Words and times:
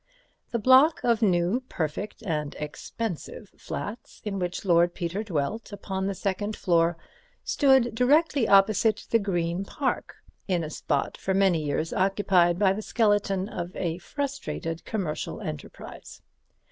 The 0.49 0.57
block 0.57 1.01
of 1.03 1.21
new, 1.21 1.61
perfect 1.69 2.23
and 2.23 2.55
expensive 2.55 3.49
flats 3.55 4.19
in 4.25 4.39
which 4.39 4.65
Lord 4.65 4.95
Peter 4.95 5.21
dwelt 5.23 5.71
upon 5.71 6.07
the 6.07 6.15
second 6.15 6.55
floor, 6.55 6.97
stood 7.43 7.93
directly 7.93 8.47
opposite 8.47 9.05
the 9.11 9.19
Green 9.19 9.63
Park, 9.63 10.15
in 10.47 10.63
a 10.63 10.71
spot 10.71 11.17
for 11.17 11.35
many 11.35 11.61
years 11.63 11.93
occupied 11.93 12.57
by 12.57 12.73
the 12.73 12.81
skeleton 12.81 13.47
of 13.47 13.75
a 13.75 13.99
frustrate 13.99 14.83
commercial 14.85 15.39
enterprise. 15.39 16.23